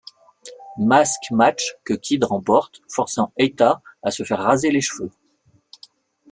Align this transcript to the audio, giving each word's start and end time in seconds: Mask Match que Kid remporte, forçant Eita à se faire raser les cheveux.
Mask 0.79 1.29
Match 1.29 1.75
que 1.85 1.93
Kid 1.93 2.23
remporte, 2.23 2.79
forçant 2.89 3.31
Eita 3.37 3.83
à 4.01 4.09
se 4.09 4.23
faire 4.23 4.39
raser 4.39 4.71
les 4.71 4.81
cheveux. 4.81 5.11